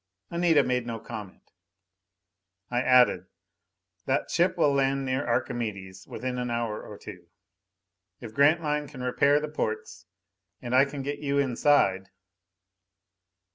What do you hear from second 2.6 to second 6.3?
I added, "That ship will land near Archimedes,